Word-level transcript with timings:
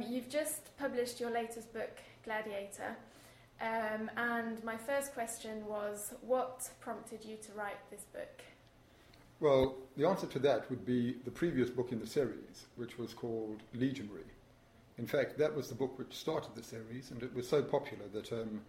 Um, 0.00 0.12
you've 0.12 0.28
just 0.28 0.76
published 0.78 1.20
your 1.20 1.30
latest 1.30 1.72
book, 1.72 1.98
Gladiator. 2.24 2.96
Um, 3.60 4.10
and 4.16 4.62
my 4.64 4.76
first 4.76 5.12
question 5.14 5.66
was 5.66 6.14
what 6.22 6.68
prompted 6.80 7.24
you 7.24 7.36
to 7.36 7.52
write 7.52 7.78
this 7.90 8.04
book? 8.12 8.42
Well, 9.40 9.76
the 9.96 10.06
answer 10.06 10.26
to 10.28 10.38
that 10.40 10.68
would 10.70 10.84
be 10.84 11.16
the 11.24 11.30
previous 11.30 11.70
book 11.70 11.92
in 11.92 11.98
the 11.98 12.06
series, 12.06 12.66
which 12.76 12.98
was 12.98 13.14
called 13.14 13.62
Legionary. 13.74 14.24
In 14.98 15.06
fact, 15.06 15.38
that 15.38 15.54
was 15.54 15.68
the 15.68 15.74
book 15.74 15.98
which 15.98 16.14
started 16.14 16.54
the 16.54 16.62
series, 16.62 17.10
and 17.10 17.22
it 17.22 17.34
was 17.34 17.48
so 17.48 17.62
popular 17.62 18.04
that 18.12 18.32
um, 18.32 18.60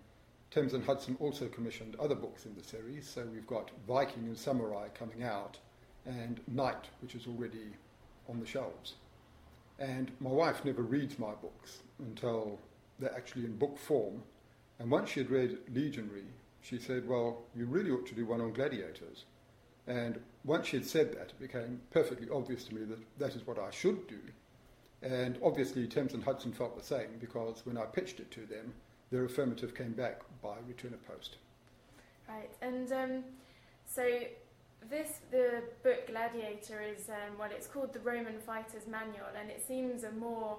Thames 0.50 0.74
and 0.74 0.84
Hudson 0.84 1.18
also 1.20 1.48
commissioned 1.48 1.96
other 1.98 2.16
books 2.16 2.46
in 2.46 2.56
the 2.56 2.64
series. 2.64 3.08
So 3.08 3.26
we've 3.34 3.48
got 3.48 3.72
Viking 3.88 4.24
and 4.24 4.38
Samurai 4.38 4.88
coming 4.94 5.24
out, 5.24 5.58
and 6.06 6.40
Knight, 6.48 6.88
which 7.02 7.16
is 7.16 7.28
already 7.28 7.68
on 8.30 8.40
the 8.40 8.46
shelves. 8.46 8.96
And 9.82 10.12
my 10.20 10.30
wife 10.30 10.64
never 10.64 10.84
reads 10.84 11.18
my 11.18 11.32
books 11.42 11.80
until 11.98 12.60
they're 13.00 13.16
actually 13.16 13.46
in 13.46 13.58
book 13.58 13.80
form. 13.80 14.22
And 14.78 14.92
once 14.92 15.10
she 15.10 15.22
had 15.22 15.32
read 15.32 15.58
Legionary, 15.74 16.26
she 16.62 16.78
said, 16.78 17.08
Well, 17.08 17.42
you 17.56 17.66
really 17.66 17.90
ought 17.90 18.06
to 18.06 18.14
do 18.14 18.28
one 18.28 18.42
on 18.42 18.54
gladiators. 18.54 19.26
And 19.88 20.20
once 20.46 20.68
she 20.68 20.78
had 20.78 20.86
said 20.86 21.12
that, 21.14 21.32
it 21.32 21.40
became 21.40 21.82
perfectly 21.90 22.30
obvious 22.30 22.64
to 22.66 22.76
me 22.76 22.84
that 22.86 23.00
that 23.18 23.36
is 23.36 23.46
what 23.48 23.58
I 23.58 23.72
should 23.72 24.08
do. 24.08 24.20
And 25.02 25.40
obviously, 25.44 25.88
Thames 25.88 26.14
and 26.14 26.24
Hudson 26.24 26.54
felt 26.54 26.78
the 26.78 26.86
same 26.86 27.18
because 27.20 27.66
when 27.66 27.76
I 27.76 27.86
pitched 27.86 28.20
it 28.20 28.30
to 28.32 28.46
them, 28.46 28.74
their 29.09 29.26
affirmative 29.26 29.74
came 29.74 29.94
back 29.94 30.22
by 30.44 30.58
return 30.68 30.94
of 30.94 31.06
post. 31.08 31.38
Right, 32.30 32.52
and 32.62 32.94
um, 32.94 33.24
so 33.88 34.08
this 34.90 35.19
the 35.30 35.64
book 35.84 36.08
Gladiator 36.08 36.81
is 36.81 37.09
um, 37.09 37.38
well, 37.40 37.50
it's 37.52 37.68
called 37.68 37.94
the 37.94 38.00
Roman 38.00 38.40
Fighter's 38.40 38.88
Manual, 38.88 39.31
and 39.40 39.50
it 39.50 39.64
seems 39.66 40.03
a 40.03 40.12
more 40.12 40.58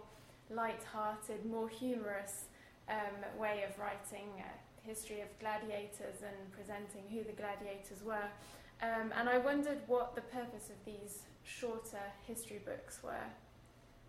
light-hearted, 0.51 1.47
more 1.47 1.69
humorous 1.69 2.45
um, 2.89 3.39
way 3.39 3.65
of 3.69 3.79
writing 3.79 4.29
a 4.39 4.89
history 4.89 5.21
of 5.21 5.29
gladiators 5.39 6.23
and 6.23 6.53
presenting 6.53 7.03
who 7.11 7.25
the 7.25 7.33
gladiators 7.33 8.03
were. 8.05 8.29
Um, 8.83 9.13
and 9.17 9.29
I 9.29 9.39
wondered 9.39 9.79
what 9.87 10.15
the 10.15 10.23
purpose 10.23 10.69
of 10.69 10.85
these 10.85 11.23
shorter 11.45 12.03
history 12.27 12.61
books 12.65 13.01
were. 13.03 13.27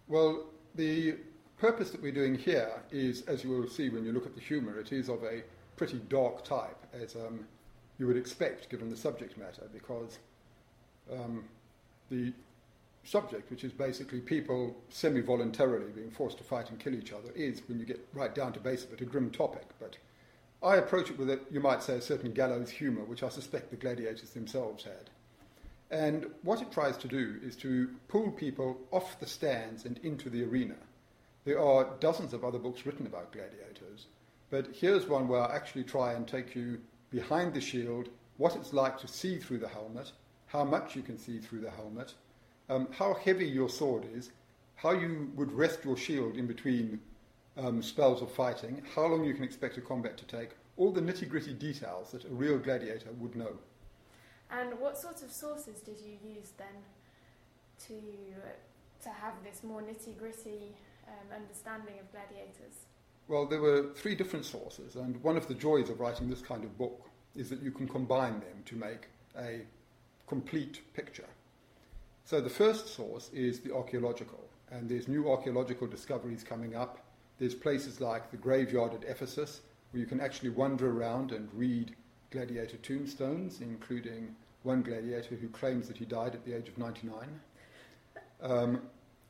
Well, 0.08 0.46
the 0.76 1.16
purpose 1.58 1.92
that 1.92 2.02
we're 2.02 2.12
doing 2.12 2.36
here 2.36 2.82
is, 2.92 3.22
as 3.24 3.44
you 3.44 3.52
will 3.52 3.68
see 3.68 3.90
when 3.90 4.04
you 4.04 4.12
look 4.12 4.26
at 4.26 4.36
the 4.36 4.42
humour, 4.42 4.80
it 4.80 4.92
is 4.92 5.10
of 5.10 5.24
a 5.24 5.44
pretty 5.76 6.00
dark 6.10 6.44
type, 6.44 6.78
as 6.94 7.16
um, 7.16 7.46
you 8.00 8.08
would 8.08 8.18
expect 8.18 8.70
given 8.70 8.90
the 8.90 8.98
subject 8.98 9.38
matter, 9.38 9.70
because 9.72 10.20
um, 11.12 11.44
the 12.10 12.34
subject, 13.04 13.50
which 13.52 13.64
is 13.64 13.72
basically 13.72 14.20
people 14.20 14.76
semi 14.90 15.22
voluntarily 15.22 15.92
being 15.92 16.12
forced 16.12 16.38
to 16.38 16.44
fight 16.44 16.70
and 16.70 16.80
kill 16.80 16.96
each 16.96 17.12
other, 17.12 17.32
is, 17.36 17.62
when 17.68 17.80
you 17.80 17.86
get 17.86 18.06
right 18.14 18.34
down 18.34 18.54
to 18.54 18.60
base 18.60 18.84
of 18.84 18.94
it, 18.94 19.02
a 19.02 19.06
grim 19.06 19.30
topic. 19.30 19.68
But 19.80 19.98
I 20.62 20.78
approach 20.78 21.10
it 21.10 21.18
with, 21.18 21.30
a, 21.30 21.40
you 21.52 21.60
might 21.60 21.84
say, 21.84 21.96
a 21.96 22.02
certain 22.02 22.32
gallows 22.32 22.70
humour, 22.70 23.04
which 23.04 23.24
I 23.24 23.30
suspect 23.30 23.70
the 23.70 23.76
gladiators 23.76 24.30
themselves 24.30 24.86
had. 24.86 25.10
And 25.92 26.26
what 26.42 26.62
it 26.62 26.72
tries 26.72 26.98
to 26.98 27.08
do 27.08 27.40
is 27.44 27.56
to 27.58 27.90
pull 28.08 28.32
people 28.32 28.80
off 28.92 29.20
the 29.20 29.28
stands 29.28 29.86
and 29.86 30.00
into 30.04 30.30
the 30.30 30.44
arena. 30.44 30.76
There 31.46 31.60
are 31.60 31.90
dozens 32.00 32.34
of 32.34 32.46
other 32.46 32.58
books 32.58 32.86
written 32.86 33.06
about 33.06 33.34
gladiators, 33.34 34.08
but 34.50 34.68
here's 34.74 35.08
one 35.08 35.28
where 35.28 35.42
I 35.42 35.56
actually 35.56 35.84
try 35.84 36.14
and 36.14 36.28
take 36.28 36.56
you 36.56 36.80
behind 37.14 37.54
the 37.54 37.62
shield, 37.62 38.10
what 38.38 38.56
it's 38.56 38.74
like 38.74 38.98
to 38.98 39.08
see 39.08 39.38
through 39.38 39.60
the 39.60 39.68
helmet, 39.68 40.12
how 40.48 40.64
much 40.64 40.96
you 40.96 41.04
can 41.04 41.18
see 41.18 41.38
through 41.38 41.62
the 41.62 41.70
helmet, 41.70 42.16
um, 42.70 42.88
how 42.92 43.14
heavy 43.14 43.46
your 43.46 43.70
sword 43.70 44.04
is, 44.16 44.32
how 44.76 44.92
you 44.92 45.32
would 45.36 45.52
rest 45.52 45.86
your 45.86 45.96
shield 45.96 46.36
in 46.36 46.48
between 46.48 47.00
um, 47.58 47.84
spells 47.84 48.24
of 48.24 48.32
fighting, 48.32 48.82
how 48.96 49.06
long 49.06 49.24
you 49.24 49.34
can 49.36 49.44
expect 49.44 49.78
a 49.78 49.82
combat 49.82 50.18
to 50.18 50.26
take, 50.26 50.50
all 50.76 50.92
the 50.92 51.02
nitty 51.02 51.30
gritty 51.30 51.54
details 51.54 52.12
that 52.12 52.26
a 52.26 52.30
real 52.30 52.58
gladiator 52.58 53.12
would 53.20 53.36
know. 53.36 53.54
And 54.50 54.80
what 54.80 54.98
sort 54.98 55.22
of 55.22 55.32
sources 55.32 55.80
did 55.82 56.00
you 56.00 56.18
use 56.36 56.52
then 56.58 56.78
to, 57.88 57.94
to 59.04 59.10
have 59.10 59.34
this 59.44 59.64
more 59.64 59.82
nitty 59.82 60.18
gritty 60.18 60.76
um, 61.08 61.42
understanding 61.42 62.00
of 62.00 62.12
gladiators? 62.12 62.88
Well, 63.28 63.46
there 63.46 63.62
were 63.62 63.94
three 63.96 64.16
different 64.16 64.46
sources, 64.46 64.96
and 64.96 65.22
one 65.24 65.38
of 65.38 65.48
the 65.48 65.54
joys 65.54 65.90
of 65.90 66.00
writing 66.00 66.30
this 66.30 66.42
kind 66.42 66.64
of 66.64 66.78
book 66.78 67.10
is 67.36 67.50
that 67.50 67.62
you 67.62 67.72
can 67.72 67.88
combine 67.88 68.40
them 68.40 68.64
to 68.66 68.76
make 68.76 69.08
a 69.38 69.62
complete 70.28 70.82
picture. 70.94 71.28
So 72.26 72.42
the 72.42 72.50
first 72.50 72.96
source 72.96 73.30
is 73.34 73.60
the 73.62 73.74
archaeological, 73.74 74.44
and 74.72 74.90
there's 74.90 75.08
new 75.08 75.32
archaeological 75.32 75.88
discoveries 75.88 76.44
coming 76.44 76.76
up. 76.76 77.00
There's 77.40 77.56
places 77.56 78.02
like 78.02 78.30
the 78.30 78.38
graveyard 78.38 78.94
at 78.94 79.04
Ephesus, 79.04 79.62
where 79.92 80.02
you 80.02 80.08
can 80.08 80.20
actually 80.20 80.50
wander 80.50 80.90
around 80.90 81.32
and 81.32 81.50
read 81.54 81.96
gladiator 82.32 82.78
tombstones, 82.78 83.62
including 83.62 84.36
one 84.64 84.82
gladiator 84.82 85.36
who 85.36 85.48
claims 85.50 85.88
that 85.88 85.98
he 85.98 86.06
died 86.06 86.36
at 86.36 86.46
the 86.46 86.54
age 86.54 86.68
of 86.68 86.78
99. 86.78 87.40
Um, 88.42 88.82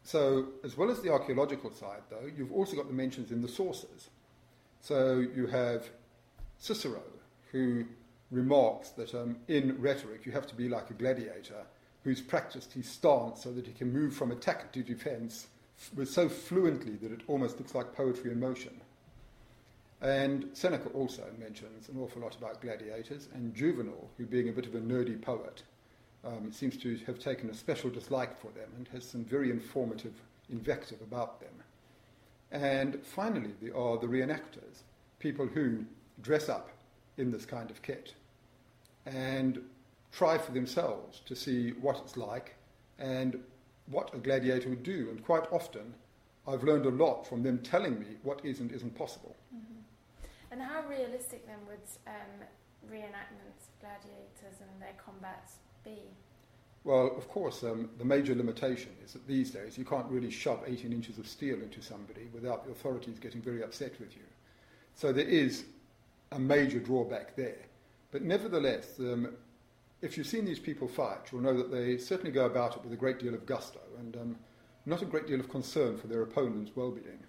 so, 0.04 0.48
as 0.64 0.78
well 0.78 0.92
as 0.92 1.02
the 1.02 1.12
archaeological 1.12 1.72
side, 1.72 2.02
though, 2.10 2.30
you've 2.36 2.52
also 2.52 2.76
got 2.76 2.88
the 2.88 2.94
mentions 2.94 3.32
in 3.32 3.42
the 3.42 3.48
sources. 3.48 4.10
So, 4.82 5.20
you 5.20 5.48
have 5.48 5.90
Cicero, 6.58 7.02
who 7.52 7.86
remarks 8.32 8.90
that 8.90 9.14
um, 9.14 9.38
in 9.48 9.80
rhetoric 9.80 10.26
you 10.26 10.32
have 10.32 10.48
to 10.48 10.56
be 10.56 10.68
like 10.68 10.90
a 10.90 10.94
gladiator 10.94 11.64
who's 12.04 12.20
practiced 12.20 12.74
his 12.74 12.90
stance 12.90 13.44
so 13.44 13.52
that 13.54 13.66
he 13.66 13.72
can 13.74 13.94
move 13.94 14.14
from 14.14 14.32
attack 14.32 14.72
to 14.74 14.82
defense 14.82 15.48
f- 15.78 16.08
so 16.08 16.28
fluently 16.28 16.96
that 16.96 17.12
it 17.12 17.22
almost 17.28 17.60
looks 17.60 17.76
like 17.76 17.96
poetry 17.96 18.32
in 18.32 18.40
motion. 18.40 18.82
And 20.02 20.50
Seneca 20.54 20.90
also 20.90 21.24
mentions 21.40 21.88
an 21.88 21.98
awful 21.98 22.22
lot 22.22 22.36
about 22.36 22.60
gladiators, 22.60 23.30
and 23.34 23.56
Juvenal, 23.56 24.10
who 24.18 24.26
being 24.26 24.50
a 24.50 24.52
bit 24.52 24.66
of 24.66 24.76
a 24.76 24.80
nerdy 24.80 25.22
poet, 25.22 25.64
um, 26.26 26.52
seems 26.52 26.78
to 26.78 26.98
have 27.06 27.20
taken 27.20 27.50
a 27.50 27.54
special 27.54 27.90
dislike 27.90 28.40
for 28.40 28.48
them 28.52 28.70
and 28.78 28.88
has 28.90 29.04
some 29.04 29.24
very 29.26 29.52
informative 29.52 30.14
invective 30.50 31.02
about 31.02 31.40
them. 31.40 31.54
And 32.52 33.04
finally, 33.04 33.52
there 33.62 33.76
are 33.76 33.98
the 33.98 34.08
reenactors, 34.08 34.84
people 35.20 35.48
who 35.48 35.86
dress 36.22 36.50
up 36.50 36.70
in 37.18 37.32
this 37.32 37.46
kind 37.46 37.72
of 37.72 37.82
kit 37.82 38.14
and 39.06 39.62
try 40.12 40.38
for 40.38 40.52
themselves 40.52 41.22
to 41.26 41.36
see 41.36 41.72
what 41.72 41.98
it's 41.98 42.16
like 42.16 42.56
and 43.00 43.40
what 43.88 44.14
a 44.14 44.18
gladiator 44.18 44.70
would 44.70 44.84
do. 44.84 45.10
And 45.10 45.24
quite 45.24 45.52
often, 45.52 45.94
I've 46.48 46.64
learned 46.64 46.86
a 46.86 46.90
lot 46.90 47.28
from 47.28 47.42
them 47.42 47.60
telling 47.60 48.00
me 48.00 48.18
what 48.22 48.46
is 48.46 48.60
and 48.60 48.72
isn't 48.72 48.96
possible. 48.96 49.36
Mm-hmm. 49.54 49.80
And 50.52 50.62
how 50.62 50.84
realistic 50.88 51.48
then 51.48 51.58
would 51.68 51.80
um, 52.06 52.48
reenactments 52.90 53.66
of 53.68 53.80
gladiators 53.82 54.62
and 54.62 54.82
their 54.82 54.94
combats 55.04 55.56
be? 55.84 55.98
Well, 56.84 57.16
of 57.16 57.30
course, 57.30 57.64
um, 57.64 57.90
the 57.98 58.06
major 58.06 58.36
limitation 58.36 58.92
is 59.06 59.14
that 59.14 59.26
these 59.26 59.52
days 59.52 59.78
you 59.78 59.86
can't 59.86 60.08
really 60.08 60.32
shove 60.32 60.64
18 60.66 60.92
inches 60.92 61.18
of 61.18 61.28
steel 61.28 61.62
into 61.62 61.82
somebody 61.82 62.28
without 62.34 62.66
the 62.66 62.72
authorities 62.72 63.20
getting 63.20 63.42
very 63.42 63.64
upset 63.64 63.98
with 64.00 64.16
you. 64.16 64.24
So 64.96 65.14
there 65.14 65.28
is 65.28 65.66
a 66.32 66.40
major 66.40 66.80
drawback 66.80 67.36
there. 67.36 67.58
But 68.12 68.24
nevertheless, 68.24 69.00
um, 69.00 69.30
if 70.02 70.18
you've 70.18 70.28
seen 70.28 70.46
these 70.46 70.60
people 70.60 70.88
fight, 70.88 71.20
you'll 71.32 71.42
know 71.42 71.56
that 71.58 71.72
they 71.72 71.98
certainly 71.98 72.32
go 72.32 72.46
about 72.46 72.76
it 72.76 72.84
with 72.84 72.92
a 72.92 72.98
great 72.98 73.20
deal 73.20 73.34
of 73.34 73.46
gusto 73.46 73.80
and 74.00 74.16
um, 74.18 74.36
not 74.86 75.02
a 75.02 75.06
great 75.06 75.28
deal 75.28 75.40
of 75.40 75.50
concern 75.50 75.98
for 75.98 76.08
their 76.08 76.22
opponent's 76.22 76.76
well 76.76 76.92
being. 76.92 77.24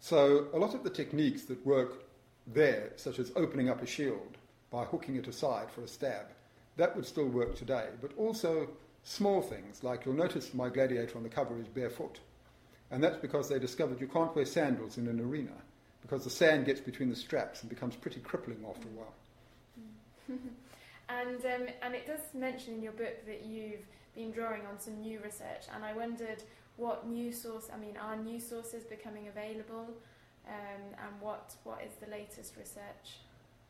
So 0.00 0.46
a 0.54 0.58
lot 0.58 0.74
of 0.74 0.82
the 0.82 0.90
techniques 0.90 1.42
that 1.44 1.64
work 1.66 2.04
there, 2.46 2.92
such 2.96 3.18
as 3.18 3.32
opening 3.36 3.68
up 3.68 3.82
a 3.82 3.86
shield 3.86 4.38
by 4.70 4.84
hooking 4.84 5.16
it 5.16 5.28
aside 5.28 5.70
for 5.70 5.82
a 5.82 5.88
stab, 5.88 6.26
that 6.78 6.96
would 6.96 7.04
still 7.04 7.26
work 7.26 7.54
today. 7.56 7.88
But 8.00 8.12
also 8.16 8.68
small 9.04 9.42
things, 9.42 9.84
like 9.84 10.06
you'll 10.06 10.14
notice 10.14 10.54
my 10.54 10.70
gladiator 10.70 11.18
on 11.18 11.22
the 11.22 11.28
cover 11.28 11.58
is 11.60 11.68
barefoot. 11.68 12.18
And 12.90 13.04
that's 13.04 13.18
because 13.18 13.48
they 13.48 13.58
discovered 13.58 14.00
you 14.00 14.08
can't 14.08 14.34
wear 14.34 14.46
sandals 14.46 14.96
in 14.96 15.06
an 15.08 15.20
arena 15.20 15.52
because 16.00 16.24
the 16.24 16.30
sand 16.30 16.64
gets 16.64 16.80
between 16.80 17.10
the 17.10 17.16
straps 17.16 17.60
and 17.60 17.68
becomes 17.68 17.94
pretty 17.96 18.20
crippling 18.20 18.64
after 18.68 18.88
a 18.88 18.92
while. 18.92 19.14
and, 21.08 21.44
um, 21.44 21.68
and 21.82 21.94
it 21.94 22.06
does 22.06 22.20
mention 22.32 22.74
in 22.74 22.82
your 22.82 22.92
book 22.92 23.26
that 23.26 23.44
you've 23.44 23.84
been 24.14 24.30
drawing 24.30 24.62
on 24.66 24.78
some 24.78 25.00
new 25.00 25.20
research, 25.22 25.66
and 25.74 25.84
I 25.84 25.92
wondered 25.92 26.42
what 26.76 27.06
new 27.06 27.32
source, 27.32 27.68
I 27.74 27.78
mean, 27.78 27.96
are 27.96 28.16
new 28.16 28.40
sources 28.40 28.84
becoming 28.84 29.28
available, 29.28 29.88
um, 30.46 30.82
and 31.04 31.20
what, 31.20 31.54
what 31.64 31.82
is 31.84 31.94
the 32.00 32.10
latest 32.10 32.56
research? 32.56 33.18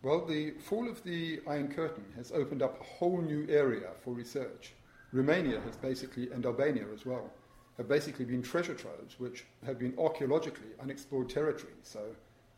Well, 0.02 0.24
the 0.24 0.52
fall 0.52 0.88
of 0.88 1.02
the 1.02 1.40
Iron 1.48 1.68
Curtain 1.68 2.04
has 2.16 2.30
opened 2.30 2.62
up 2.62 2.80
a 2.80 2.84
whole 2.84 3.20
new 3.20 3.46
area 3.48 3.88
for 4.00 4.12
research. 4.14 4.74
Romania 5.12 5.60
has 5.60 5.76
basically, 5.76 6.30
and 6.30 6.46
Albania 6.46 6.84
as 6.94 7.04
well, 7.04 7.32
have 7.78 7.88
basically 7.88 8.24
been 8.24 8.42
treasure 8.42 8.74
troves 8.74 9.18
which 9.18 9.44
have 9.66 9.78
been 9.78 9.94
archaeologically 9.98 10.68
unexplored 10.80 11.28
territory. 11.28 11.72
So 11.82 12.00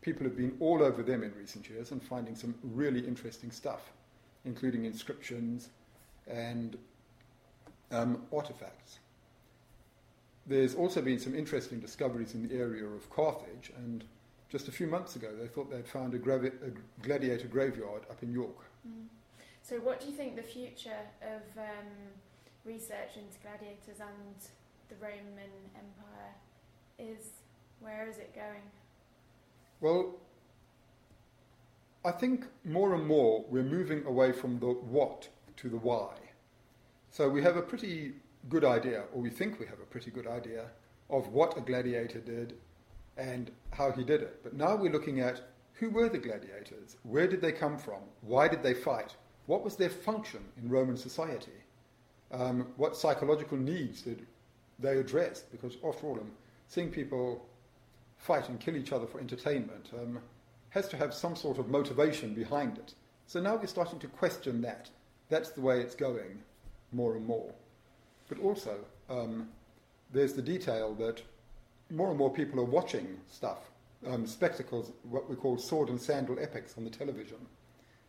people 0.01 0.23
have 0.23 0.37
been 0.37 0.55
all 0.59 0.83
over 0.83 1.01
them 1.01 1.23
in 1.23 1.33
recent 1.35 1.67
years 1.67 1.91
and 1.91 2.03
finding 2.03 2.35
some 2.35 2.53
really 2.63 2.99
interesting 2.99 3.49
stuff, 3.49 3.91
including 4.45 4.85
inscriptions 4.85 5.69
and 6.27 6.77
um, 7.91 8.23
artifacts. 8.31 8.99
There's 10.45 10.75
also 10.75 11.01
been 11.01 11.19
some 11.19 11.35
interesting 11.35 11.79
discoveries 11.79 12.33
in 12.33 12.47
the 12.47 12.55
area 12.55 12.85
of 12.85 13.09
Carthage, 13.09 13.71
and 13.77 14.03
just 14.51 14.67
a 14.67 14.71
few 14.71 14.87
months 14.87 15.15
ago, 15.15 15.29
they 15.39 15.47
thought 15.47 15.71
they'd 15.71 15.87
found 15.87 16.13
a, 16.13 16.17
gravi- 16.17 16.47
a 16.47 17.01
gladiator 17.01 17.47
graveyard 17.47 18.03
up 18.09 18.21
in 18.21 18.33
York. 18.33 18.57
Mm. 18.87 19.05
So, 19.63 19.77
what 19.77 20.01
do 20.01 20.07
you 20.07 20.13
think 20.13 20.35
the 20.35 20.43
future 20.43 21.03
of 21.21 21.41
um, 21.57 21.87
research 22.65 23.15
into 23.15 23.39
gladiators 23.41 23.99
and 24.01 24.35
the 24.89 24.95
Roman 24.95 25.53
Empire 25.73 26.33
is? 26.99 27.29
Where 27.79 28.07
is 28.07 28.17
it 28.17 28.35
going? 28.35 28.61
Well, 29.79 30.15
I 32.05 32.11
think 32.11 32.45
more 32.63 32.93
and 32.93 33.07
more 33.07 33.45
we're 33.49 33.63
moving 33.63 34.05
away 34.05 34.33
from 34.33 34.59
the 34.59 34.67
what 34.67 35.29
to 35.57 35.69
the 35.69 35.77
why. 35.77 36.13
So 37.09 37.29
we 37.29 37.41
have 37.41 37.57
a 37.57 37.61
pretty 37.61 38.13
good 38.49 38.65
idea, 38.65 39.05
or 39.13 39.21
we 39.21 39.29
think 39.29 39.59
we 39.59 39.65
have 39.67 39.79
a 39.79 39.85
pretty 39.85 40.11
good 40.11 40.27
idea, 40.27 40.65
of 41.09 41.29
what 41.29 41.57
a 41.57 41.61
gladiator 41.61 42.19
did 42.19 42.53
and 43.17 43.51
how 43.71 43.91
he 43.91 44.03
did 44.03 44.21
it. 44.21 44.41
But 44.43 44.53
now 44.53 44.75
we're 44.75 44.91
looking 44.91 45.19
at 45.19 45.41
who 45.73 45.89
were 45.89 46.09
the 46.09 46.17
gladiators? 46.19 46.97
Where 47.03 47.27
did 47.27 47.41
they 47.41 47.51
come 47.51 47.77
from? 47.77 48.01
Why 48.21 48.47
did 48.47 48.61
they 48.61 48.73
fight? 48.73 49.15
What 49.47 49.63
was 49.63 49.75
their 49.75 49.89
function 49.89 50.41
in 50.61 50.69
Roman 50.69 50.95
society? 50.95 51.51
Um, 52.31 52.67
what 52.77 52.95
psychological 52.95 53.57
needs 53.57 54.01
did 54.01 54.25
they 54.79 54.97
address? 54.97 55.41
Because 55.51 55.77
after 55.83 56.07
all, 56.07 56.19
um, 56.19 56.31
seeing 56.67 56.91
people 56.91 57.45
fight 58.17 58.47
and 58.47 58.59
kill 58.59 58.77
each 58.77 58.91
other 58.91 59.07
for 59.07 59.19
entertainment 59.19 59.89
um, 59.99 60.19
has 60.69 60.87
to 60.89 60.97
have 60.97 61.13
some 61.13 61.35
sort 61.35 61.57
of 61.57 61.67
motivation 61.67 62.33
behind 62.33 62.77
it. 62.77 62.93
So 63.25 63.41
now 63.41 63.55
we're 63.55 63.67
starting 63.67 63.99
to 63.99 64.07
question 64.07 64.61
that. 64.61 64.89
That's 65.29 65.49
the 65.49 65.61
way 65.61 65.81
it's 65.81 65.95
going 65.95 66.39
more 66.91 67.15
and 67.15 67.25
more. 67.25 67.51
But 68.29 68.39
also, 68.39 68.77
um, 69.09 69.49
there's 70.13 70.33
the 70.33 70.41
detail 70.41 70.93
that 70.95 71.21
more 71.91 72.09
and 72.09 72.17
more 72.17 72.31
people 72.31 72.59
are 72.59 72.65
watching 72.65 73.17
stuff, 73.29 73.69
um, 74.07 74.25
spectacles, 74.25 74.91
what 75.03 75.29
we 75.29 75.35
call 75.35 75.57
sword 75.57 75.89
and 75.89 75.99
sandal 75.99 76.37
epics 76.39 76.75
on 76.77 76.83
the 76.83 76.89
television. 76.89 77.37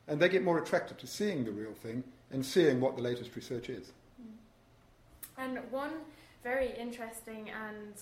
And 0.08 0.20
they 0.20 0.29
get 0.29 0.43
more 0.43 0.58
attracted 0.58 0.99
to 0.99 1.06
seeing 1.06 1.44
the 1.44 1.52
real 1.52 1.73
thing 1.73 2.02
and 2.31 2.44
seeing 2.44 2.81
what 2.81 2.96
the 2.96 3.02
latest 3.02 3.34
research 3.37 3.69
is. 3.69 3.93
And 5.38 5.58
one 5.70 5.93
very 6.43 6.75
interesting 6.79 7.50
and 7.50 7.94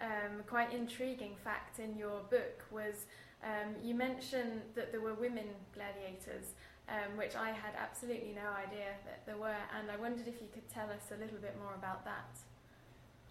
um, 0.00 0.42
quite 0.46 0.72
intriguing 0.72 1.34
fact 1.42 1.80
in 1.80 1.96
your 1.96 2.20
book 2.30 2.64
was 2.70 3.06
um, 3.42 3.74
you 3.82 3.94
mentioned 3.94 4.62
that 4.74 4.92
there 4.92 5.00
were 5.00 5.14
women 5.14 5.46
gladiators 5.74 6.54
um, 6.88 7.16
which 7.16 7.36
I 7.36 7.48
had 7.50 7.76
absolutely 7.76 8.32
no 8.34 8.48
idea 8.56 8.96
that 9.04 9.26
there 9.26 9.36
were, 9.36 9.60
and 9.76 9.90
I 9.90 9.96
wondered 9.96 10.26
if 10.26 10.40
you 10.40 10.48
could 10.52 10.68
tell 10.68 10.88
us 10.90 11.12
a 11.12 11.20
little 11.20 11.38
bit 11.38 11.56
more 11.62 11.74
about 11.74 12.04
that. 12.04 12.38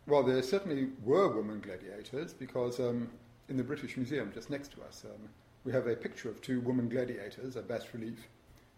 Well, 0.07 0.23
there 0.23 0.41
certainly 0.41 0.87
were 1.03 1.27
women 1.27 1.59
gladiators 1.59 2.33
because 2.33 2.79
um, 2.79 3.09
in 3.49 3.57
the 3.57 3.63
British 3.63 3.97
Museum 3.97 4.31
just 4.33 4.49
next 4.49 4.71
to 4.71 4.81
us, 4.83 5.03
um, 5.03 5.27
we 5.65 5.73
have 5.73 5.87
a 5.87 5.97
picture 5.97 6.29
of 6.29 6.41
two 6.41 6.61
women 6.61 6.87
gladiators, 6.87 7.57
a 7.57 7.61
bas 7.61 7.93
relief, 7.93 8.25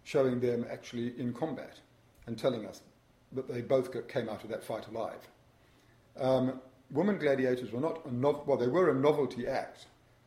showing 0.03 0.39
them 0.39 0.65
actually 0.71 1.13
in 1.19 1.31
combat 1.31 1.81
and 2.25 2.35
telling 2.35 2.65
us 2.65 2.81
that 3.33 3.47
they 3.47 3.61
both 3.61 4.07
came 4.07 4.27
out 4.27 4.43
of 4.43 4.49
that 4.49 4.63
fight 4.63 4.87
alive. 4.87 5.27
Um, 6.19 6.59
women 6.89 7.19
gladiators 7.19 7.71
were 7.71 7.79
not 7.79 8.03
a 8.07 8.11
no- 8.11 8.43
well, 8.47 8.57
they 8.57 8.67
were 8.67 8.89
a 8.89 8.95
novelty 8.95 9.47
act, 9.47 9.85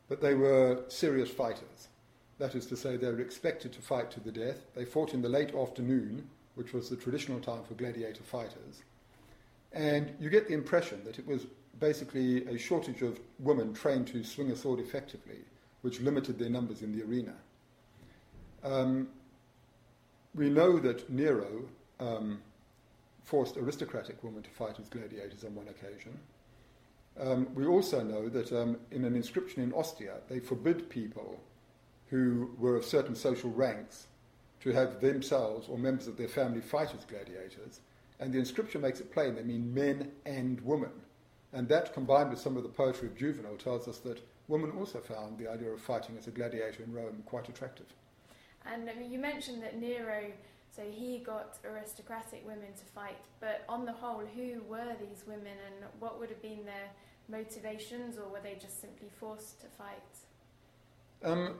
but 0.09 0.21
they 0.21 0.35
were 0.35 0.85
serious 0.87 1.31
fighters. 1.31 1.89
That 2.39 2.55
is 2.55 2.65
to 2.67 2.77
say, 2.77 2.97
they 2.97 3.11
were 3.11 3.21
expected 3.21 3.73
to 3.73 3.83
fight 3.83 4.13
to 4.13 4.21
the 4.21 4.31
death. 4.31 4.67
They 4.77 4.85
fought 4.85 5.15
in 5.15 5.23
the 5.23 5.29
late 5.29 5.53
afternoon, 5.53 6.29
which 6.55 6.73
was 6.73 6.89
the 6.89 6.97
traditional 6.97 7.41
time 7.41 7.65
for 7.65 7.75
gladiator 7.75 8.23
fighters. 8.23 8.85
And 9.73 10.15
you 10.21 10.29
get 10.31 10.49
the 10.49 10.55
impression 10.55 11.03
that 11.05 11.19
it 11.19 11.27
was 11.27 11.47
basically 11.81 12.47
a 12.47 12.59
shortage 12.59 13.03
of 13.03 13.19
women 13.39 13.75
trained 13.75 14.07
to 14.09 14.23
swing 14.23 14.51
a 14.51 14.57
sword 14.57 14.81
effectively, 14.81 15.39
which 15.81 16.01
limited 16.01 16.39
their 16.39 16.51
numbers 16.51 16.83
in 16.83 16.97
the 16.97 17.05
arena. 17.05 17.35
Um, 18.63 19.09
we 20.35 20.49
know 20.49 20.79
that 20.79 21.11
Nero 21.11 21.65
um, 21.99 22.41
forced 23.25 23.57
aristocratic 23.57 24.23
women 24.23 24.43
to 24.43 24.51
fight 24.51 24.79
as 24.79 24.89
gladiators 24.89 25.45
on 25.45 25.55
one 25.55 25.69
occasion. 25.69 26.19
Um, 27.21 27.49
we 27.55 27.67
also 27.67 28.03
know 28.03 28.29
that 28.29 28.53
um, 28.53 28.79
in 28.91 29.05
an 29.05 29.15
inscription 29.15 29.63
in 29.63 29.73
Ostia, 29.73 30.19
they 30.29 30.39
forbid 30.39 30.89
people 30.89 31.41
who 32.09 32.51
were 32.59 32.77
of 32.77 32.85
certain 32.85 33.15
social 33.15 33.51
ranks 33.51 34.07
to 34.61 34.71
have 34.71 35.01
themselves 35.01 35.69
or 35.69 35.77
members 35.77 36.07
of 36.07 36.17
their 36.17 36.29
family 36.29 36.61
fight 36.61 36.95
as 36.97 37.05
gladiators. 37.05 37.81
And 38.23 38.33
the 38.33 38.39
inscription 38.39 38.83
makes 38.83 39.01
it 39.01 39.13
plain 39.13 39.35
they 39.35 39.43
mean 39.43 39.75
men 39.75 40.13
and 40.25 40.61
women. 40.61 40.93
And 41.53 41.69
that, 41.69 41.93
combined 41.93 42.31
with 42.31 42.39
some 42.39 42.57
of 42.57 42.63
the 42.63 42.69
poetry 42.69 43.09
of 43.09 43.17
Juvenal, 43.17 43.57
tells 43.57 43.89
us 43.89 43.99
that 43.99 44.25
women 44.47 44.71
also 44.79 45.01
found 45.01 45.39
the 45.39 45.51
idea 45.51 45.71
of 45.71 45.81
fighting 45.81 46.17
as 46.17 46.29
a 46.29 46.31
gladiator 46.31 46.85
in 46.85 46.93
Rome 46.93 47.25
quite 47.27 47.49
attractive. 47.49 47.87
And 48.65 48.89
I 48.89 48.95
mean, 48.95 49.11
you 49.11 49.19
mentioned 49.19 49.61
that 49.65 49.81
Nero, 49.81 50.27
so 50.71 50.83
he 50.89 51.19
got 51.19 51.59
aristocratic 51.65 52.47
women 52.47 52.73
to 52.79 52.85
fight, 52.95 53.19
but 53.41 53.65
on 53.69 53.85
the 53.85 53.93
whole, 53.93 54.23
who 54.37 54.63
were 54.69 54.95
these 55.01 55.25
women 55.27 55.57
and 55.67 55.91
what 55.99 56.21
would 56.21 56.29
have 56.29 56.41
been 56.41 56.65
their 56.65 56.91
motivations, 57.29 58.19
or 58.19 58.29
were 58.29 58.41
they 58.41 58.55
just 58.55 58.81
simply 58.81 59.09
forced 59.19 59.61
to 59.63 59.67
fight? 59.67 60.15
Um, 61.25 61.57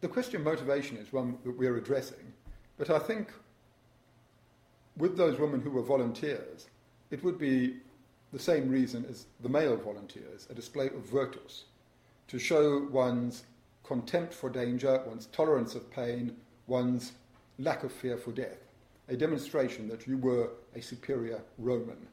the 0.00 0.08
question 0.08 0.36
of 0.36 0.46
motivation 0.46 0.96
is 0.96 1.12
one 1.12 1.36
that 1.44 1.58
we're 1.58 1.76
addressing, 1.76 2.32
but 2.78 2.88
I 2.88 2.98
think 2.98 3.30
with 5.00 5.16
those 5.16 5.38
women 5.38 5.60
who 5.60 5.70
were 5.70 5.82
volunteers, 5.82 6.68
it 7.10 7.24
would 7.24 7.38
be 7.38 7.76
the 8.32 8.38
same 8.38 8.68
reason 8.68 9.04
as 9.08 9.26
the 9.40 9.48
male 9.48 9.76
volunteers, 9.76 10.46
a 10.50 10.54
display 10.54 10.86
of 10.86 11.10
virtus, 11.10 11.64
to 12.28 12.38
show 12.38 12.86
one's 12.90 13.44
contempt 13.82 14.32
for 14.32 14.50
danger, 14.50 15.02
one's 15.06 15.26
tolerance 15.26 15.74
of 15.74 15.90
pain, 15.90 16.36
one's 16.66 17.12
lack 17.58 17.82
of 17.82 17.90
fear 17.90 18.16
for 18.16 18.30
death, 18.30 18.58
a 19.08 19.16
demonstration 19.16 19.88
that 19.88 20.06
you 20.06 20.16
were 20.18 20.50
a 20.76 20.80
superior 20.80 21.40
Roman. 21.58 22.06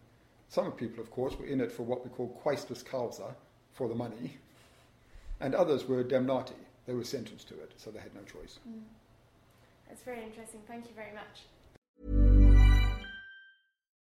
Some 0.49 0.71
people, 0.71 1.03
of 1.03 1.11
course, 1.11 1.37
were 1.37 1.45
in 1.45 1.61
it 1.61 1.71
for 1.71 1.83
what 1.83 2.03
we 2.03 2.09
call 2.09 2.29
quaestus 2.43 2.83
causa, 2.83 3.35
for 3.73 3.87
the 3.87 3.95
money, 3.95 4.37
and 5.39 5.53
others 5.53 5.85
were 5.87 6.03
damnati, 6.03 6.53
they 6.87 6.93
were 6.93 7.03
sentenced 7.03 7.47
to 7.49 7.53
it, 7.55 7.73
so 7.77 7.91
they 7.91 7.99
had 7.99 8.15
no 8.15 8.21
choice. 8.21 8.57
Mm. 8.67 8.81
That's 9.87 10.01
very 10.01 10.23
interesting. 10.23 10.61
Thank 10.67 10.85
you 10.85 10.95
very 10.95 11.13
much. 11.13 11.43